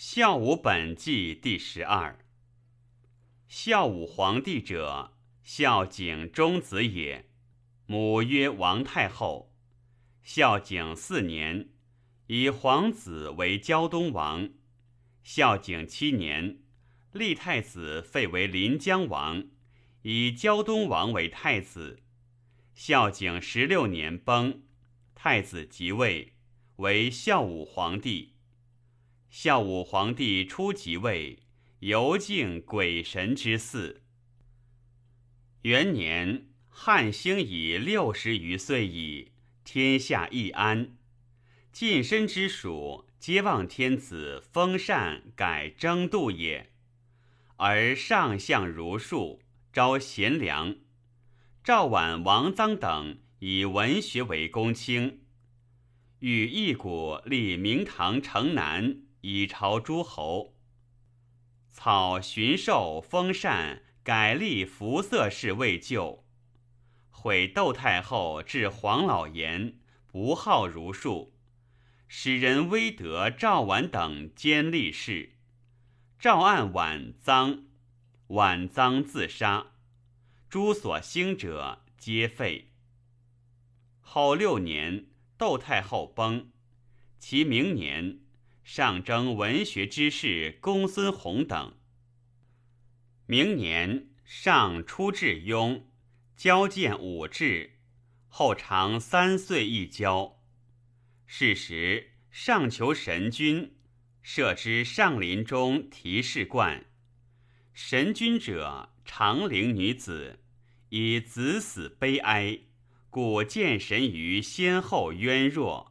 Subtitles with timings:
[0.00, 2.24] 孝武本纪第十二。
[3.48, 7.28] 孝武皇帝者，孝景中子也，
[7.86, 9.52] 母曰王太后。
[10.22, 11.70] 孝景四年，
[12.28, 14.50] 以皇子为胶东王。
[15.24, 16.60] 孝景七年，
[17.10, 19.48] 立太子废为临江王，
[20.02, 22.04] 以胶东王为太子。
[22.72, 24.62] 孝景十六年崩，
[25.16, 26.34] 太子即位，
[26.76, 28.37] 为孝武皇帝。
[29.30, 31.40] 孝武皇帝初即位，
[31.80, 34.02] 游敬鬼神之祀。
[35.62, 39.32] 元年，汉兴已六十余岁矣，
[39.64, 40.96] 天下易安。
[41.70, 46.72] 近身之属，皆望天子封禅改征度也。
[47.56, 49.42] 而上相如数，
[49.72, 50.76] 招贤良。
[51.62, 55.20] 赵婉、王臧等以文学为公卿，
[56.20, 59.02] 与一谷立明堂城南。
[59.20, 60.54] 以朝诸侯，
[61.70, 66.24] 草巡狩封禅，改立服色氏未就。
[67.10, 71.34] 毁窦太后至黄老言，不好儒术，
[72.06, 75.32] 使人威德赵婉等兼立事。
[76.18, 77.64] 赵案婉臧，
[78.28, 79.72] 婉臧自杀，
[80.48, 82.70] 诸所兴者皆废。
[84.00, 85.06] 后六年，
[85.36, 86.50] 窦太后崩，
[87.18, 88.20] 其明年。
[88.70, 91.72] 上征文学之士公孙弘等。
[93.24, 95.90] 明年，上出至雍，
[96.36, 97.78] 交见武志，
[98.26, 100.42] 后长三岁一交。
[101.24, 103.74] 是时，上求神君，
[104.20, 106.84] 设之上林中提示观。
[107.72, 110.40] 神君者，长龄女子，
[110.90, 112.58] 以子死悲哀，
[113.08, 115.87] 故见神于先后渊若。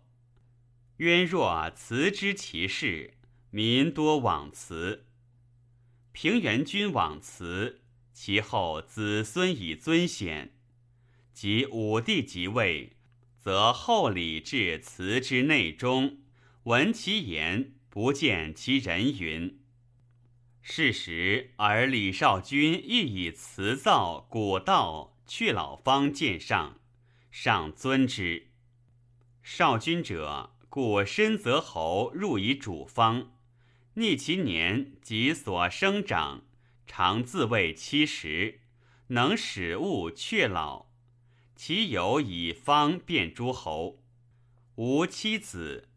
[0.98, 3.14] 渊若辞之其事，
[3.52, 5.06] 民多往辞。
[6.12, 7.82] 平原君往辞，
[8.14, 10.56] 其后子孙以尊显。
[11.34, 12.94] 及武帝即位，
[13.40, 16.18] 则后礼至辞之内中，
[16.64, 19.60] 闻其言，不见其人云。
[20.64, 26.80] 是时，而李少君亦以辞造古道，去老方见上，
[27.30, 28.48] 上尊之。
[29.44, 30.57] 少君者。
[30.78, 33.32] 故身则侯入以主方，
[33.96, 36.44] 逆其年及所生长，
[36.86, 38.60] 常自谓七十，
[39.08, 40.86] 能使物却老。
[41.56, 44.04] 其有以方变诸侯，
[44.76, 45.90] 无妻子。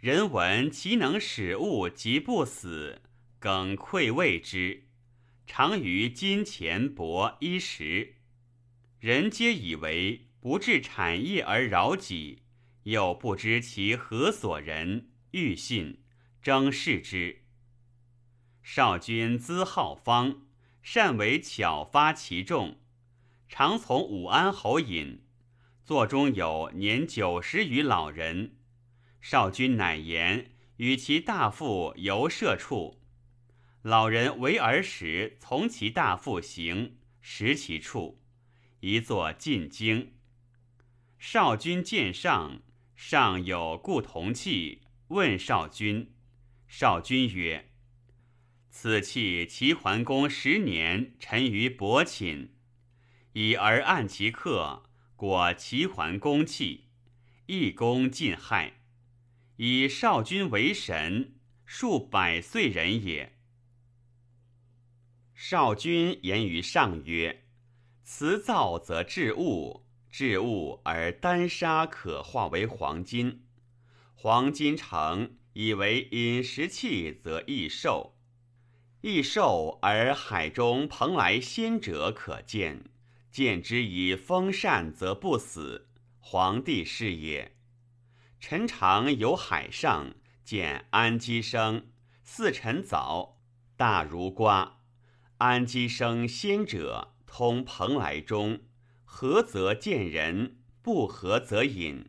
[0.00, 3.02] 人闻其能使物及不死，
[3.38, 4.88] 耿愧畏之，
[5.46, 8.16] 常于金钱帛衣食。
[8.98, 12.42] 人皆以为不治产业而饶己。
[12.84, 16.00] 又不知其何所人，欲信，
[16.42, 17.42] 争视之。
[18.62, 20.42] 少君资好方，
[20.82, 22.78] 善为巧发其众，
[23.48, 25.22] 常从武安侯饮。
[25.84, 28.56] 座中有年九十余老人，
[29.20, 33.02] 少君乃言与其大父游射处，
[33.82, 38.22] 老人为儿时从其大父行，识其处，
[38.80, 40.14] 一坐进京。
[41.18, 42.62] 少君见上。
[43.02, 46.12] 上有故同器，问少君。
[46.68, 47.70] 少君曰
[48.68, 52.50] ：“此器齐桓公十年沉于伯寝，
[53.32, 54.82] 以而按其刻，
[55.16, 56.90] 果齐桓公器，
[57.46, 58.82] 一公尽害。
[59.56, 63.38] 以少君为神，数百岁人也。”
[65.34, 67.46] 少君言于上曰
[68.04, 73.44] ：“辞造则治物。”置物而丹砂可化为黄金，
[74.14, 78.16] 黄金成以为饮食器，则易寿。
[79.02, 82.84] 易寿而海中蓬莱仙者可见，
[83.30, 85.88] 见之以风扇，则不死。
[86.18, 87.56] 皇帝是也。
[88.38, 91.86] 臣常游海上，见安基生，
[92.24, 93.38] 似晨早，
[93.76, 94.80] 大如瓜。
[95.38, 98.60] 安基生仙者，通蓬莱中。
[99.12, 102.06] 合则见人，不合则隐。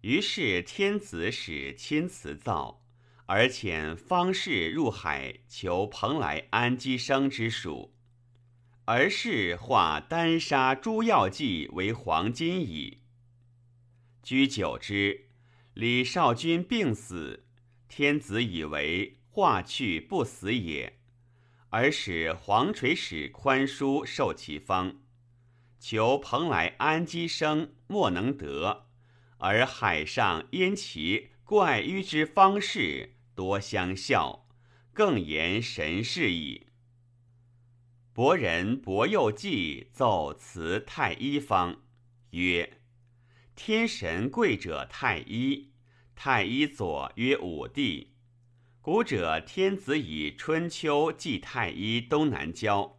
[0.00, 2.82] 于是天子使亲辞造，
[3.26, 7.94] 而遣方士入海求蓬莱安基生之属，
[8.86, 13.02] 而是化丹砂诸药剂为黄金矣。
[14.24, 15.28] 居久之，
[15.74, 17.44] 李少君病死，
[17.86, 20.98] 天子以为化去不死也，
[21.68, 24.96] 而使黄垂使宽叔受其方。
[25.80, 28.86] 求蓬莱安基生莫能得，
[29.38, 34.46] 而海上焉其怪迂之方士，多相效，
[34.92, 36.66] 更言神事矣。
[38.12, 41.80] 伯人伯佑季奏辞太医方，
[42.32, 42.78] 曰
[43.56, 45.72] ：“天神贵者太医，
[46.14, 48.12] 太医左曰武帝。
[48.82, 52.98] 古者天子以春秋祭太医东南郊，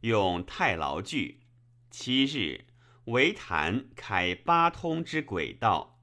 [0.00, 1.41] 用太牢具，
[1.92, 2.64] 七日
[3.04, 6.00] 为坛开八通之轨道。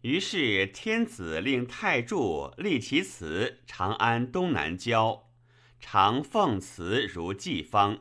[0.00, 5.28] 于是天子令太柱立其祠长安东南郊。”
[5.84, 7.98] 常奉祠如祭方，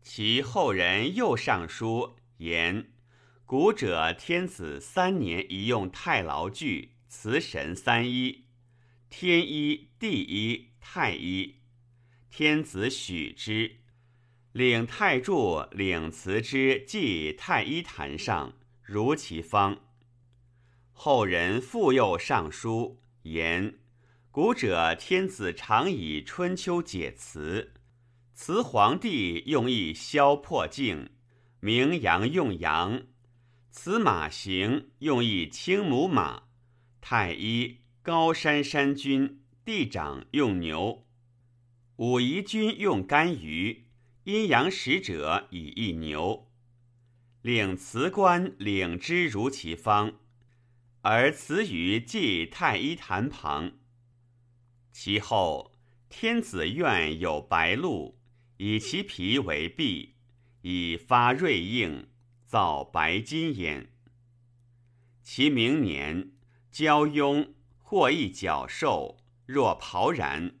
[0.00, 2.92] 其后人又上书言：
[3.44, 8.44] 古者天子三年一用太牢具，祠神三一，
[9.10, 11.56] 天一、地一、太一。
[12.30, 13.80] 天子许之，
[14.54, 18.52] 领太柱领祠之祭太医坛上，
[18.84, 19.80] 如其方。
[20.92, 23.80] 后人复又上书言。
[24.30, 27.72] 古者天子常以春秋解辞，
[28.32, 31.10] 辞皇帝用意消破镜，
[31.58, 33.02] 名阳用阳，
[33.72, 36.44] 辞马行用意青母马，
[37.00, 41.04] 太医高山山君地长用牛，
[41.96, 43.86] 武夷君用干鱼，
[44.24, 46.50] 阴阳使者以一牛，
[47.42, 50.14] 领辞官领之如其方，
[51.02, 53.72] 而辞于祭太医坛旁。
[54.90, 55.74] 其后，
[56.08, 58.18] 天子院有白鹿，
[58.56, 60.14] 以其皮为璧，
[60.62, 62.08] 以发锐硬，
[62.46, 63.90] 造白金焉。
[65.22, 66.32] 其明年，
[66.70, 70.58] 交庸或一角兽，若袍然。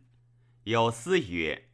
[0.64, 1.70] 有司曰：“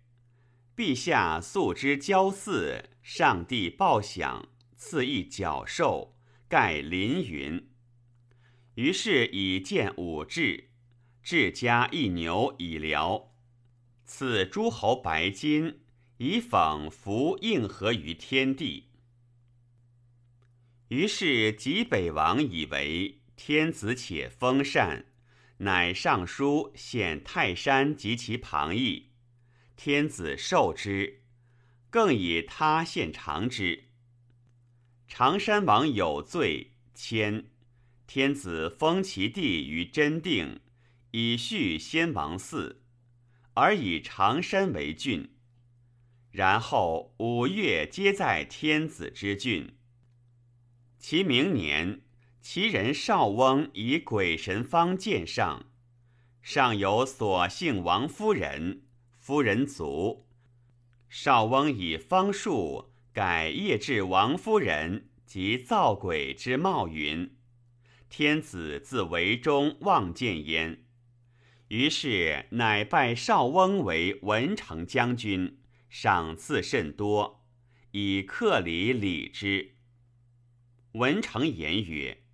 [0.81, 4.49] 陛下素知交祀，上帝报享，
[4.79, 6.17] 赐一角兽，
[6.49, 7.69] 盖凌云。”
[8.77, 10.71] 于是以见武志。
[11.23, 13.35] 至加一牛以辽，
[14.06, 15.81] 赐诸侯白金，
[16.17, 18.88] 以讽服应和于天地。
[20.88, 25.05] 于是济北王以为天子且封禅，
[25.59, 29.09] 乃上书献泰山及其旁邑，
[29.82, 31.23] 天子受之，
[31.88, 33.85] 更以他献长之。
[35.09, 37.47] 常山王有罪，迁
[38.06, 40.61] 天子封其地于真定。
[41.12, 42.77] 以续先王嗣，
[43.55, 45.31] 而以常山为郡。
[46.31, 49.79] 然后五岳皆在天子之郡。
[50.99, 52.03] 其明年，
[52.43, 55.71] 其人少翁以鬼神方见上，
[56.43, 58.82] 上有所幸王夫人，
[59.31, 60.27] 夫人卒。
[61.09, 67.37] 少翁以方术改业至王夫人及造鬼之貌云，
[68.09, 70.85] 天子自为中望见焉。
[71.69, 77.44] 于是，乃拜少翁为文成将军，赏赐甚多，
[77.93, 79.77] 以克礼礼之。
[80.94, 82.25] 文成言曰：“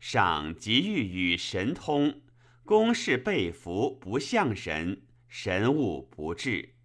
[0.00, 2.22] 赏即欲与神通，
[2.64, 5.02] 公事被服不向神，
[5.36, 6.76] 神物不至。”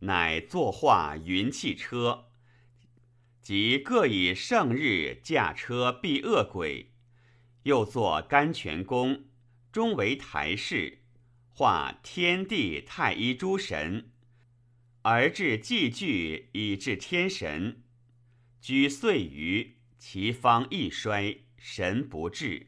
[0.00, 2.26] 乃作画云气车，
[3.40, 6.92] 即各以圣日驾车避恶鬼，
[7.62, 9.24] 又作甘泉宫。
[9.72, 10.98] 终为台式，
[11.54, 14.10] 化天地太一诸神，
[15.00, 17.82] 而至祭具以至天神，
[18.60, 22.66] 居岁余，其方亦衰，神不至。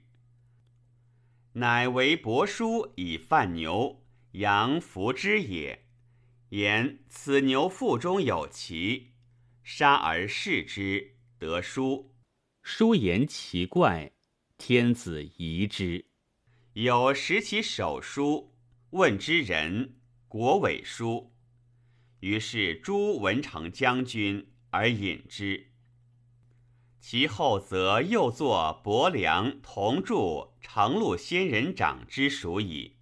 [1.53, 4.03] 乃为帛书以犯牛，
[4.37, 5.87] 阳服之也。
[6.51, 9.13] 言此牛腹中有奇，
[9.63, 12.15] 杀而视之，得书。
[12.63, 14.13] 书言奇怪，
[14.59, 16.05] 天子疑之。
[16.75, 18.55] 有识其手书，
[18.91, 19.97] 问之人，
[20.29, 21.33] 国伪书。
[22.21, 25.73] 于是诸文成将军而引之。
[27.01, 32.96] 其后则又作伯良同著长路仙人掌之属矣。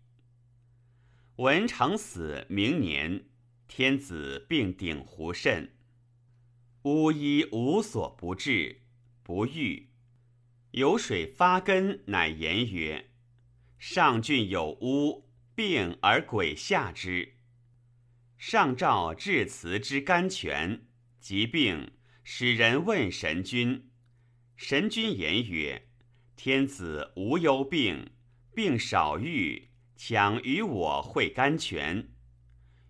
[1.39, 3.25] 文成死明年，
[3.67, 5.73] 天子病顶胡甚，
[6.83, 8.83] 巫医无所不治，
[9.25, 9.91] 不愈。
[10.71, 13.11] 有水发根，乃言曰。
[13.81, 17.35] 上郡有巫病而鬼下之，
[18.39, 20.87] 上诏治辞之甘泉，
[21.19, 21.91] 疾病
[22.23, 23.91] 使人问神君，
[24.55, 25.89] 神君言曰
[26.37, 28.13] ：“天子无忧病，
[28.55, 29.71] 病少愈，
[30.07, 32.11] 想与我会甘泉。”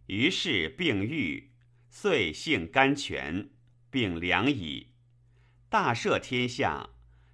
[0.06, 1.52] 于是病愈，
[1.88, 3.50] 遂幸甘泉，
[3.88, 4.88] 并良矣。
[5.68, 6.90] 大赦天下，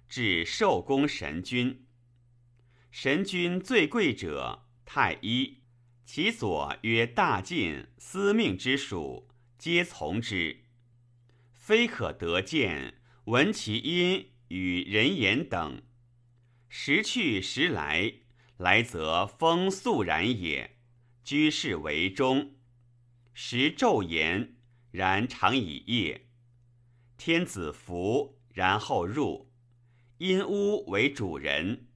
[0.07, 1.87] 至寿宫神君。
[2.91, 5.63] 神君最贵者，太医，
[6.05, 10.65] 其所曰大进、司命之属，皆从之。
[11.53, 15.81] 非可得见，闻其音与人言等。
[16.69, 18.20] 时去时来，
[18.61, 20.77] 来则风肃然也。
[21.23, 22.53] 居士为中，
[23.33, 24.53] 时昼言，
[24.91, 26.27] 然常以夜。
[27.17, 29.51] 天子服，然后入。
[30.19, 31.87] 因屋为主人，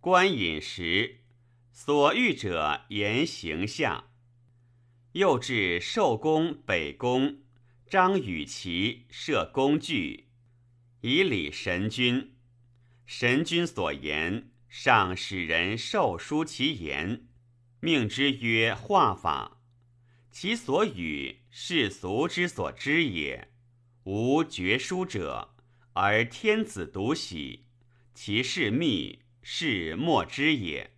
[0.00, 1.20] 观饮食，
[1.72, 4.06] 所欲者言行下。
[5.12, 7.38] 又至寿宫北宫，
[7.88, 10.26] 张羽旗设工具，
[11.02, 12.34] 以礼神君。
[13.06, 17.26] 神君所言，上使人授书其言，
[17.80, 19.60] 命之曰画法。
[20.30, 23.50] 其所语，世俗之所知也。
[24.04, 25.56] 无绝书者，
[25.94, 27.66] 而天子独喜，
[28.14, 30.92] 其事密，是莫知也。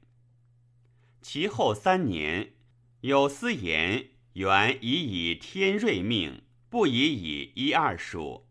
[1.22, 2.52] 其后三年，
[3.00, 8.46] 有司言原以以天瑞命，不以以一二数。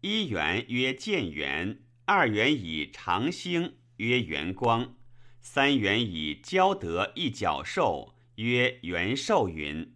[0.00, 1.80] 一元曰建元。
[2.06, 4.96] 二元以长兴曰元光，
[5.40, 9.94] 三元以交得一角寿曰元寿云。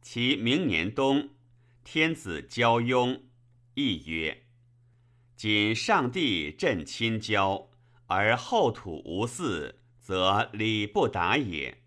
[0.00, 1.30] 其明年冬，
[1.82, 3.24] 天子交雍，
[3.74, 4.44] 亦曰：
[5.36, 7.70] 仅上帝镇亲交，
[8.06, 11.82] 而后土无嗣，则礼不达也。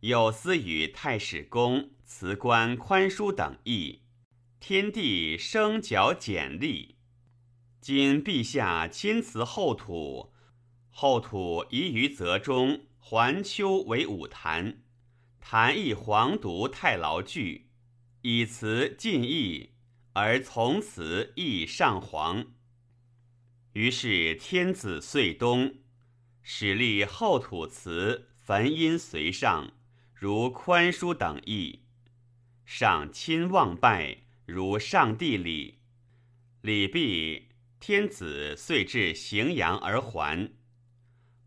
[0.00, 4.02] 有司与太史公辞官宽恕等议，
[4.60, 6.95] 天地生角简历。
[7.86, 10.32] 今陛下亲辞后土，
[10.90, 14.82] 后土移于泽中，环丘为五坛，
[15.38, 17.68] 坛亦黄独太牢具，
[18.22, 19.70] 以辞尽意，
[20.14, 22.46] 而从此亦上皇。
[23.74, 25.76] 于是天子遂东，
[26.42, 29.70] 始立后土祠，焚阴随上，
[30.12, 31.82] 如宽恕等意，
[32.64, 35.78] 上亲望拜，如上帝礼，
[36.62, 37.45] 礼毕。
[37.78, 40.50] 天子遂至荥阳而还，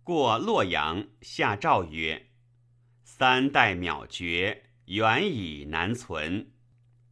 [0.04, 2.28] 过洛阳，下诏曰
[3.04, 6.52] ：“三代渺绝，远矣难存。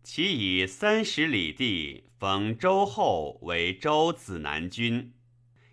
[0.03, 5.13] 其以三十里地封周后为周子南君，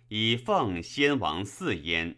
[0.09, 2.17] 以奉先王嗣焉。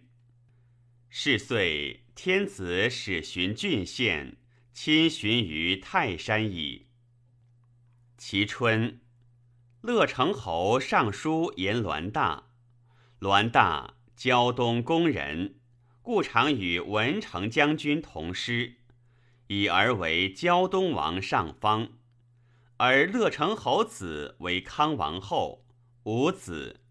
[1.09, 4.37] 是岁，天子始巡郡县，
[4.73, 6.87] 亲巡于泰山矣。
[8.17, 9.01] 其春。”
[9.81, 12.45] 乐成侯上书言栾大，
[13.19, 15.59] 栾大胶东宫人，
[16.01, 18.77] 故常与文成将军同师，
[19.47, 21.89] 以而为胶东王上方。
[22.77, 25.65] 而乐成侯子为康王后，
[26.03, 26.81] 无子。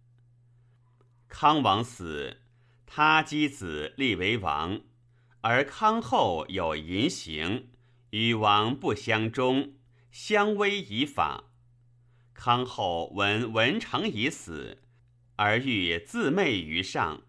[1.28, 2.40] 康王死，
[2.86, 4.80] 他姬子立为王，
[5.40, 7.68] 而康后有淫行，
[8.10, 9.74] 与王不相中，
[10.12, 11.44] 相威以法。
[12.36, 14.82] 康后闻文成已死，
[15.36, 17.22] 而欲自媚于上，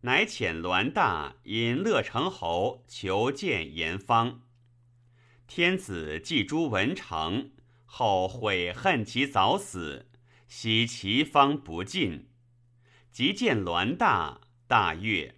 [0.00, 4.40] 乃遣栾大引乐成侯求见严方。
[5.46, 7.52] 天子既诛文成，
[7.84, 10.08] 后悔恨其早死，
[10.48, 12.28] 喜其方不尽，
[13.12, 15.36] 即见栾大，大悦。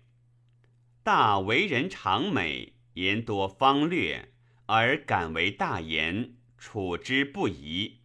[1.03, 4.33] 大为人长美，言多方略，
[4.67, 8.02] 而敢为大言，处之不疑。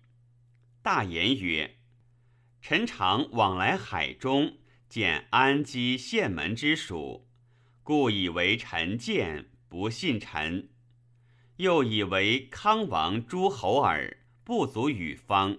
[0.88, 1.79] 大言曰
[2.63, 7.27] ：“臣常往来海中，见安基县门之属，
[7.84, 10.70] 故以为臣见，不信臣。
[11.58, 15.58] 又以为康王诸侯耳，不足与方。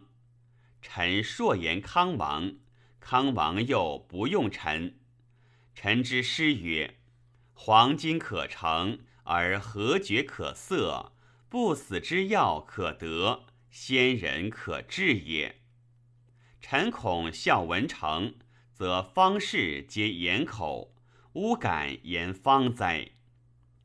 [0.81, 2.55] 臣硕言康王，
[2.99, 4.99] 康王又不用臣。
[5.75, 6.97] 臣之师曰：
[7.53, 11.13] 黄金可成，而何绝可色？
[11.51, 15.61] 不死之药可得。”先人可治也。
[16.61, 18.35] 臣恐笑文成，
[18.73, 20.95] 则方士皆言口，
[21.33, 23.11] 吾敢言方哉？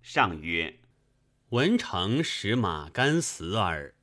[0.01, 0.79] 上曰：
[1.49, 3.93] 文成使马干死耳，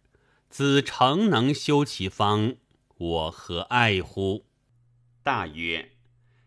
[0.49, 2.57] 子诚能修其方，
[2.97, 4.47] 我何爱乎？
[5.23, 5.91] 大曰：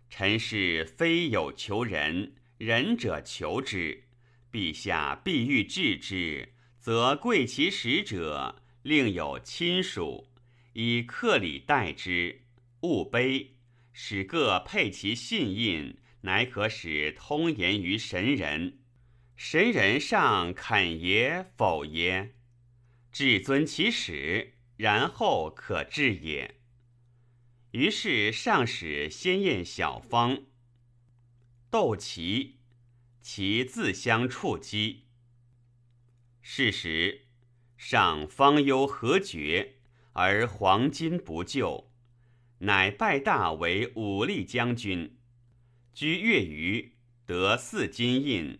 [0.09, 4.03] 臣是非有求人，仁者求之。
[4.51, 8.62] 陛下必欲治之，则贵其使者。
[8.83, 10.27] 另有亲属，
[10.73, 12.41] 以客礼待之，
[12.81, 13.47] 勿卑，
[13.93, 18.79] 使各配其信印，乃可使通言于神人。
[19.37, 22.35] 神人上肯也否也？
[23.11, 26.59] 至尊其使，然后可治也。
[27.71, 30.43] 于是上使先验小方，
[31.69, 32.59] 斗其
[33.21, 35.05] 其自相触击。
[36.41, 37.22] 是时，
[37.85, 39.73] 上方忧何绝，
[40.13, 41.91] 而黄巾不就，
[42.59, 45.17] 乃拜大为武力将军，
[45.93, 46.93] 居越余，
[47.25, 48.57] 得四金印，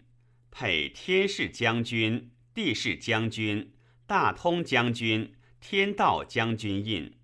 [0.51, 3.71] 配天士将军、地士将军、
[4.05, 7.17] 大通将军、天道将军印。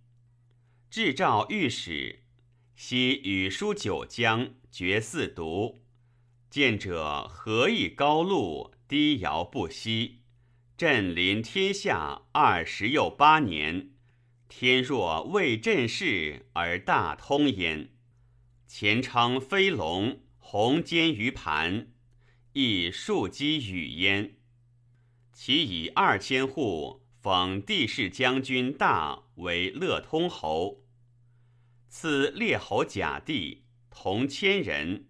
[0.89, 2.23] 制诏御史，
[2.77, 5.79] 悉与书九江，绝四渎。
[6.49, 10.18] 见者何以高露，低摇不息？
[10.79, 13.89] 朕临天下二十又八年，
[14.47, 17.89] 天若为朕事而大通焉。
[18.65, 21.89] 前称飞龙，鸿肩于盘，
[22.53, 24.37] 亦数击羽焉。
[25.33, 27.03] 其以二千户。
[27.19, 30.85] 封帝室将军大为乐通侯，
[31.89, 35.09] 赐列侯甲第，同千人。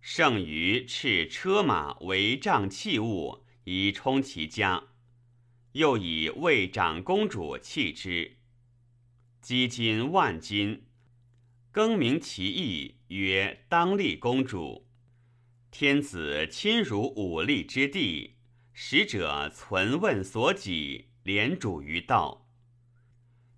[0.00, 4.90] 剩余赐车马为仗器物，以充其家。
[5.72, 8.36] 又以魏长公主弃之，
[9.40, 10.84] 积金万金，
[11.70, 14.88] 更名其义曰当立公主。
[15.70, 18.36] 天子亲如武力之地，
[18.72, 21.08] 使者存问所己。
[21.24, 22.48] 连主于道，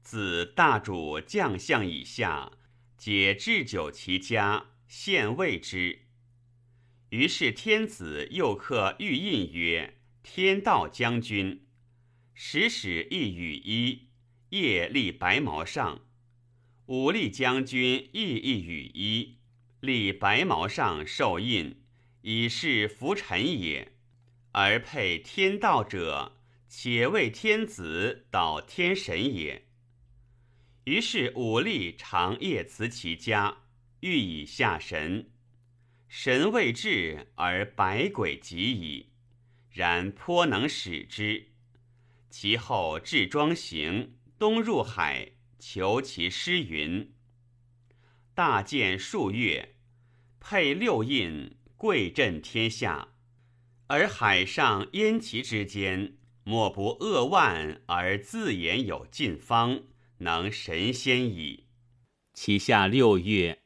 [0.03, 2.53] 自大主将相以下，
[2.99, 6.01] 皆置酒其家，献位之。
[7.09, 11.64] 于是天子又刻玉印曰：“天道将军。”
[12.35, 14.09] 时使一羽衣，
[14.51, 16.03] 夜立白毛上。
[16.87, 19.39] 武力将军亦一羽衣，
[19.81, 21.83] 立白毛上受印，
[22.23, 23.93] 以示服臣也。
[24.53, 26.33] 而配天道者。
[26.77, 29.69] 且为天子导天神也。
[30.87, 33.59] 于是武力长夜辞其家，
[34.01, 35.31] 欲以下神。
[36.09, 39.13] 神未至，而百鬼及矣。
[39.71, 41.53] 然颇能使之。
[42.37, 47.13] 其后置庄行，东入海，求其诗云。
[48.35, 49.77] 大建数月，
[50.41, 53.11] 配六印，贵震天下。
[53.87, 56.17] 而海上燕齐之间。
[56.43, 59.85] 莫不扼腕而自言有进方，
[60.19, 61.69] 能神仙矣。
[62.33, 63.63] 其下六月，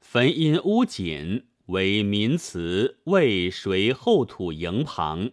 [0.00, 5.30] 焚阴乌锦，为民祠，为谁后土营旁。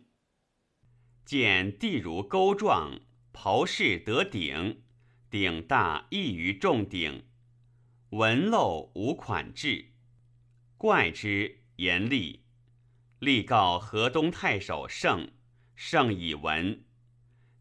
[1.25, 3.01] 见地如钩状，
[3.33, 4.83] 刨室得顶，
[5.31, 7.25] 顶大异于众顶，
[8.11, 9.93] 纹漏无款制，
[10.77, 12.43] 怪之严厉。
[13.17, 15.31] 立告河东太守盛，
[15.75, 16.83] 盛以闻。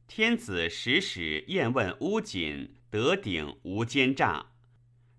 [0.07, 4.53] 天子时使验问乌锦得鼎无奸诈，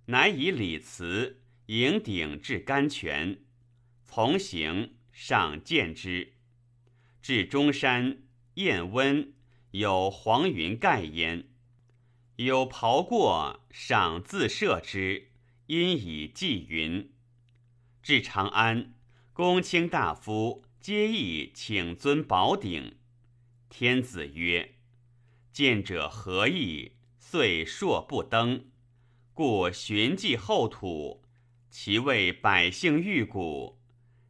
[0.05, 3.43] 乃以礼辞迎鼎至甘泉，
[4.05, 6.33] 从行上见之。
[7.23, 8.19] 至中山
[8.55, 9.33] 燕温，
[9.71, 11.47] 有黄云盖焉。
[12.37, 15.29] 有袍过，赏自射之，
[15.67, 17.11] 因以祭云。
[18.01, 18.93] 至长安，
[19.33, 22.95] 公卿大夫皆议请尊宝鼎。
[23.69, 24.75] 天子曰。
[25.51, 26.93] 见者何意？
[27.17, 28.67] 遂硕不登，
[29.33, 31.23] 故寻迹后土，
[31.69, 33.81] 其为百姓欲古。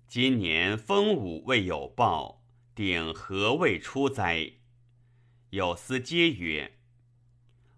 [0.08, 2.45] 今年风武未有报，
[2.76, 4.52] 鼎何未出哉？
[5.52, 6.74] 有司皆曰：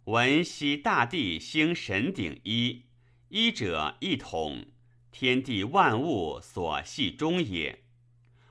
[0.05, 2.85] 闻昔大帝兴神鼎一，
[3.29, 4.65] 一者一统，
[5.11, 7.83] 天地万物所系中也；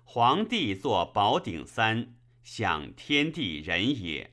[0.04, 4.32] 皇帝作宝鼎三，享天地人也。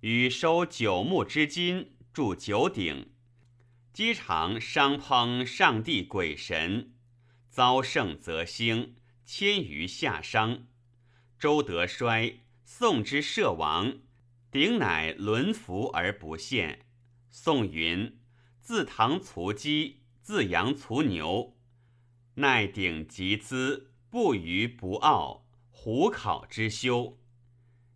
[0.00, 3.08] 与收九牧之金，铸九鼎，
[3.90, 6.92] 积常商烹上帝鬼神，
[7.48, 10.66] 遭盛则兴，迁于夏商。
[11.38, 13.98] 周德衰，宋之社亡，
[14.50, 16.86] 鼎乃轮服而不现。
[17.28, 18.18] 宋云：
[18.60, 21.56] 自唐卒鸡，自阳卒牛，
[22.36, 27.18] 奈鼎集资，不虞不傲，虎考之修。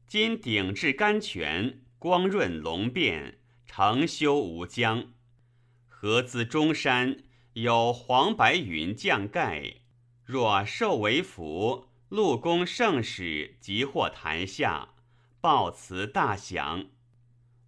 [0.06, 1.82] 今鼎至甘泉。
[2.00, 5.12] 光润龙变，长修无疆。
[5.86, 9.82] 何资中山有黄白云降盖？
[10.24, 14.94] 若受为福，陆公圣使即获坛下，
[15.40, 16.86] 报辞大祥。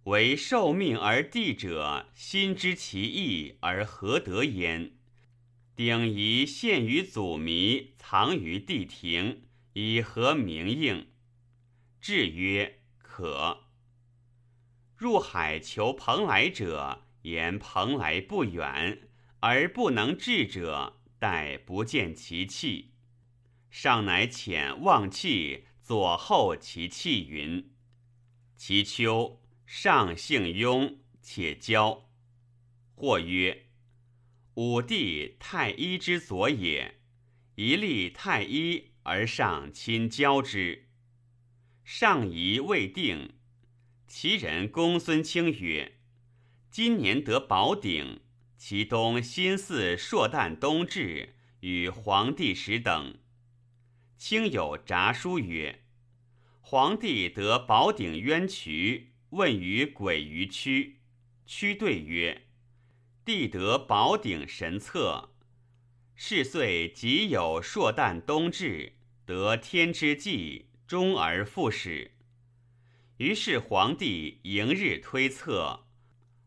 [0.03, 4.91] 为受命而帝者，心知其意而何得焉？
[5.77, 11.07] 鼎宜献于祖弥，藏于帝庭，以何名应？
[12.01, 13.63] 至曰可。
[14.97, 19.07] 入海求蓬莱者，言蓬莱不远，
[19.39, 22.92] 而不能至者，待不见其气。
[23.73, 27.71] 上乃遣望气左后其气云
[28.55, 32.03] ：“其秋，上姓雍，且骄。”
[32.93, 33.65] 或曰
[34.53, 36.99] ：“武帝太医之左也，
[37.55, 40.89] 一立太医而上亲交之。”
[41.83, 43.33] 上仪未定，
[44.05, 45.97] 其人公孙卿曰
[46.69, 48.21] ：“今年得宝鼎，
[48.55, 53.17] 其东新祀朔旦冬至，与皇帝时等。”
[54.25, 55.81] 卿有札书曰
[56.63, 61.01] ：“皇帝得宝鼎渊渠，问于鬼于屈，
[61.45, 62.43] 屈对曰
[63.25, 65.33] ：‘帝得宝鼎神策，
[66.15, 68.93] 是岁即有朔旦冬至，
[69.25, 72.11] 得天之际，终而复始。’
[73.19, 75.85] 于是皇帝迎日推测，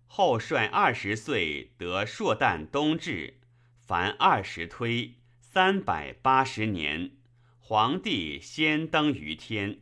[0.07, 3.39] 后率二十岁得朔旦冬至，
[3.79, 7.11] 凡二十推三百八十年。”
[7.69, 9.81] 皇帝先登于天，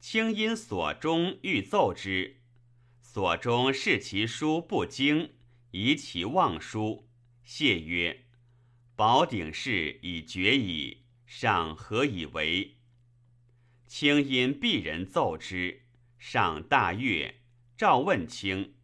[0.00, 2.40] 清因所中欲奏之，
[3.00, 5.34] 所中视其书不精，
[5.70, 7.08] 疑其妄书，
[7.44, 8.24] 谢曰
[8.96, 12.78] ：“宝鼎事已决矣，上何以为？”
[13.86, 15.82] 清因鄙人奏之，
[16.18, 17.36] 上大悦，
[17.76, 18.74] 召问卿，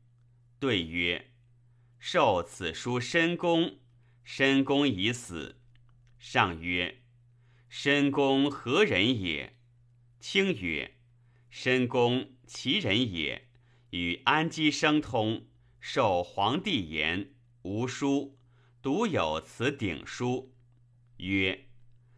[0.61, 1.33] 对曰
[1.99, 3.81] ：“受此书申公，
[4.23, 5.59] 申公已死。”
[6.21, 7.02] 上曰。
[7.75, 9.57] 申公何人也？
[10.21, 10.99] 卿曰：
[11.49, 13.49] 申公其人也，
[13.89, 15.47] 与安基生通，
[15.81, 17.33] 受皇帝言，
[17.63, 18.37] 无书，
[18.83, 20.53] 独有此鼎书。
[21.17, 21.65] 曰：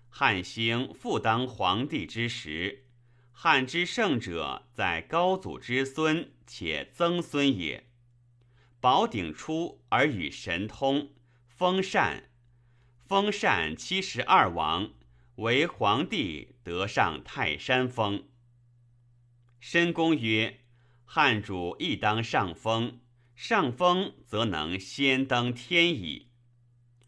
[0.09, 2.87] 汉兴复当皇帝之时，
[3.31, 7.88] 汉之圣者，在高祖之孙且曾孙也。
[8.81, 11.12] 宝鼎出而与神通，
[11.47, 12.29] 封禅，
[13.07, 14.93] 封禅七十二王。
[15.37, 18.29] 为皇帝得上泰山峰。
[19.59, 20.61] 申公曰
[21.05, 23.01] ：“汉主亦当上峰，
[23.35, 26.29] 上峰则能先登天矣。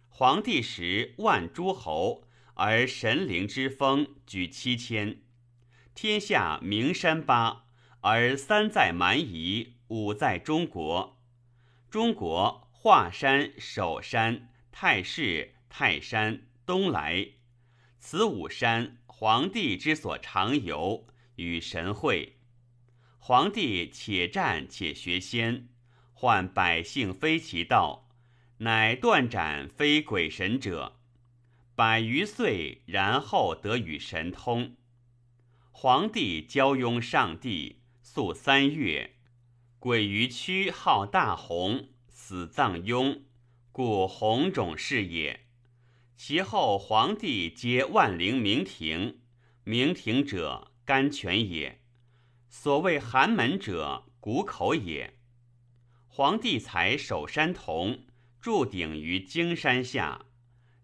[0.09, 5.21] 皇帝时万诸侯，而神灵之峰举七千，
[5.95, 7.67] 天下名山八，
[8.01, 11.23] 而三在蛮夷，五在中国。
[11.89, 17.29] 中国华山、首山、太室、泰山、东来。”
[17.99, 21.07] 此五山，皇帝之所常游，
[21.37, 22.37] 与神会。
[23.19, 25.69] 皇帝且战且学仙，
[26.15, 28.09] 患百姓非其道，
[28.59, 31.01] 乃断斩非鬼神者，
[31.75, 34.77] 百余岁，然后得与神通。
[35.73, 39.13] 皇帝交拥上帝，宿三月。
[39.79, 43.23] 鬼于躯号大红，死葬雍，
[43.73, 45.46] 故红种是也。
[46.16, 49.20] 其后皇帝皆万灵明庭，
[49.64, 51.83] 明庭者甘泉也。
[52.48, 55.18] 所谓寒门者，谷口也。
[56.09, 58.07] 皇帝才守山童，
[58.40, 60.24] 筑鼎于荆山下。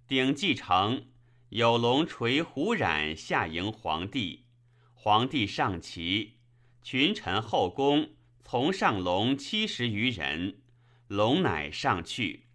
[0.06, 1.06] 鼎既成，
[1.48, 4.44] 有龙垂虎赧下迎皇帝。
[4.92, 6.34] 皇帝上骑，
[6.82, 8.10] 群臣后宫
[8.44, 10.60] 从上龙七十余人，
[11.08, 12.48] 龙乃上去。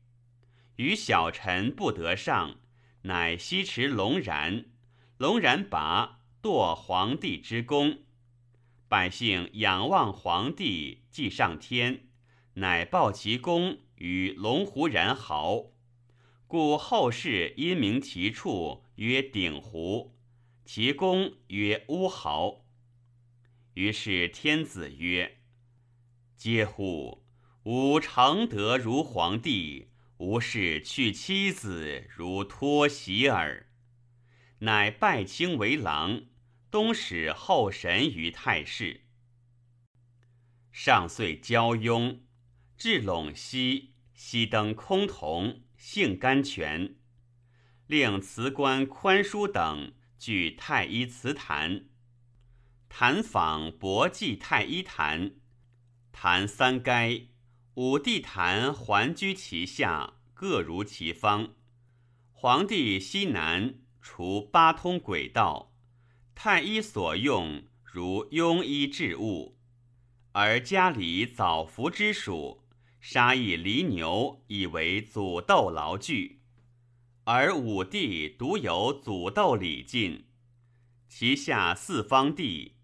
[0.75, 2.59] 与小臣不得上。
[3.03, 4.65] 乃西持龙髯，
[5.17, 7.99] 龙髯拔，堕皇帝之宫。
[8.87, 12.07] 百姓仰望皇帝，即上天，
[12.55, 15.65] 乃报其功与龙湖然豪，
[16.47, 20.15] 故后世因名其处曰鼎湖，
[20.65, 22.65] 其功曰乌豪。
[23.73, 25.37] 于是天子曰
[26.37, 27.23] ：“嗟乎！
[27.63, 33.67] 吾承德如皇帝。”无事去妻子如脱席耳，
[34.59, 36.23] 乃拜卿为郎，
[36.71, 39.01] 东使后神于太室。
[40.71, 42.21] 上遂交雍，
[42.77, 46.95] 至陇西，西登崆峒，幸甘泉，
[47.85, 51.85] 令辞官宽叔等据太医祠坛，
[52.89, 55.35] 坛访博济太医坛，
[56.11, 57.27] 坛三该。
[57.77, 61.53] 五帝坛环居其下，各如其方。
[62.31, 65.75] 皇帝西南除八通轨道，
[66.33, 69.59] 太医所用如庸医治物，
[70.31, 72.63] 而家里早服之属，
[72.99, 76.41] 杀一犁牛以为祖豆劳具，
[77.25, 80.25] 而五帝独有祖豆礼进，
[81.07, 82.77] 其下四方地，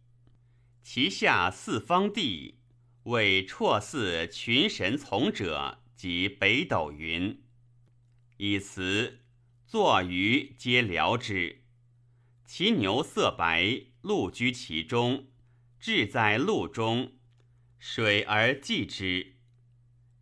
[0.84, 2.60] 其下四方地。
[3.04, 7.44] 为辍祀群神从者，即北斗云。
[8.38, 9.20] 以辞
[9.66, 11.64] 坐于皆疗之。
[12.46, 15.28] 其牛色白，鹿居其中，
[15.80, 17.14] 志在鹿中，
[17.80, 19.36] 水而祭之。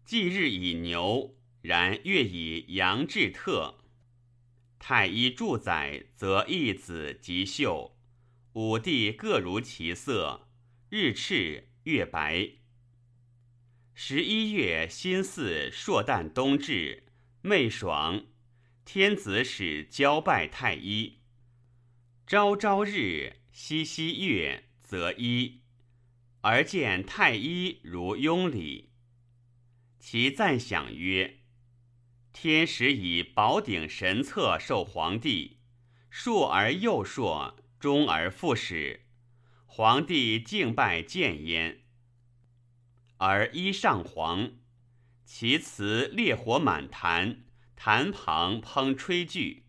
[0.03, 3.77] 祭日以牛，然月以羊至特。
[4.79, 7.97] 太医住载，则一子即秀。
[8.53, 10.49] 五帝各如其色，
[10.89, 12.60] 日赤，月白。
[14.03, 17.03] 十一月辛巳，朔旦冬至，
[17.43, 18.25] 昧爽。
[18.83, 21.19] 天子使交拜太医。
[22.25, 25.61] 朝朝日，夕夕月，则一。
[26.41, 28.89] 而见太医如庸礼。
[29.99, 31.37] 其赞享曰
[32.33, 35.59] ：“天时以宝鼎神策授皇帝，
[36.09, 39.05] 硕而又硕，终而复始。
[39.67, 41.80] 皇帝敬拜见焉。
[43.23, 44.53] 而衣上黄，
[45.23, 47.43] 其辞烈火满坛。”
[47.83, 49.63] 坛旁烹炊具，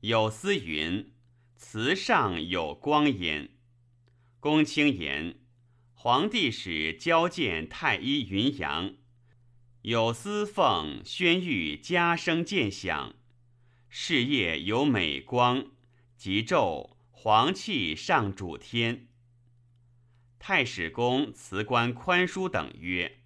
[0.00, 1.12] 有司云
[1.56, 3.50] ：“词上有光焉。”
[4.38, 5.40] 公卿言
[5.92, 8.94] ：“皇帝使交见太医云阳，
[9.82, 13.16] 有司奉宣谕加声渐响，
[13.88, 15.66] 事业有美光，
[16.16, 19.08] 即昼黄气上主天。”
[20.38, 23.20] 太史公辞官宽叔等曰：“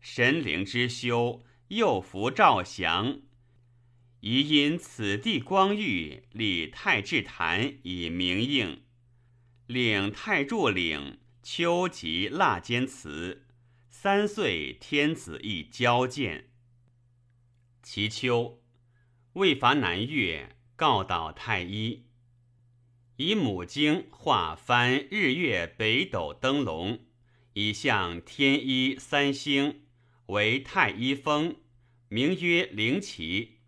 [0.00, 3.22] 神灵之修。”又服赵降，
[4.20, 8.84] 宜因此地光裕，立太治坛以明应，
[9.66, 13.48] 领太柱领秋及腊间祠，
[13.90, 16.50] 三岁天子亦交见。
[17.82, 18.62] 其秋，
[19.32, 22.05] 未伐南越，告导太医，
[23.16, 27.00] 以母经画翻日月北斗灯笼，
[27.54, 29.82] 以向天一三星。
[30.26, 31.54] 为太一峰，
[32.08, 33.60] 名曰灵旗。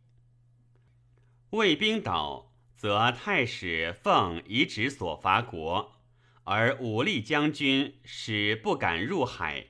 [1.51, 6.01] 魏兵倒，则太史奉遗旨所伐国，
[6.43, 9.69] 而武力将军使不敢入海，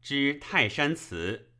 [0.00, 1.50] 知泰山祠，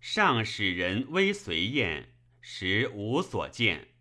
[0.00, 3.93] 上使人微随宴，实无所见。